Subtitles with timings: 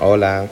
[0.00, 0.48] Hola.